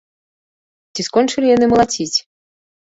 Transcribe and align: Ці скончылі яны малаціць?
Ці 0.95 1.01
скончылі 1.09 1.53
яны 1.55 1.65
малаціць? 1.77 2.13